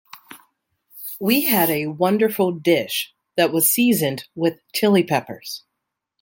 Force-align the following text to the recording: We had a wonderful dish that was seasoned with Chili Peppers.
We 1.19 1.41
had 1.43 1.69
a 1.69 1.85
wonderful 1.85 2.53
dish 2.53 3.13
that 3.37 3.53
was 3.53 3.71
seasoned 3.71 4.27
with 4.33 4.55
Chili 4.73 5.03
Peppers. 5.03 5.63